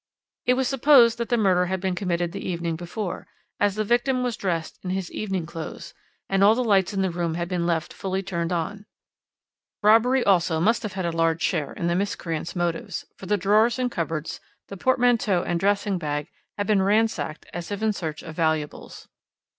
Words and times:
"It 0.47 0.55
was 0.55 0.67
supposed 0.67 1.19
that 1.19 1.29
the 1.29 1.37
murder 1.37 1.67
had 1.67 1.79
been 1.79 1.93
committed 1.93 2.31
the 2.31 2.43
evening 2.43 2.75
before, 2.75 3.27
as 3.59 3.75
the 3.75 3.83
victim 3.83 4.23
was 4.23 4.35
dressed 4.35 4.79
in 4.83 4.89
his 4.89 5.11
evening 5.11 5.45
clothes, 5.45 5.93
and 6.27 6.43
all 6.43 6.55
the 6.55 6.63
lights 6.63 6.91
in 6.91 7.03
the 7.03 7.11
room 7.11 7.35
had 7.35 7.47
been 7.47 7.67
left 7.67 7.93
fully 7.93 8.23
turned 8.23 8.51
on. 8.51 8.87
Robbery, 9.83 10.23
also, 10.23 10.59
must 10.59 10.81
have 10.81 10.93
had 10.93 11.05
a 11.05 11.11
large 11.11 11.43
share 11.43 11.71
in 11.73 11.85
the 11.85 11.93
miscreant's 11.93 12.55
motives, 12.55 13.05
for 13.15 13.27
the 13.27 13.37
drawers 13.37 13.77
and 13.77 13.91
cupboards, 13.91 14.39
the 14.69 14.75
portmanteau 14.75 15.43
and 15.43 15.59
dressing 15.59 15.99
bag 15.99 16.29
had 16.57 16.65
been 16.65 16.81
ransacked 16.81 17.45
as 17.53 17.71
if 17.71 17.83
in 17.83 17.93
search 17.93 18.23
of 18.23 18.35
valuables. 18.35 19.07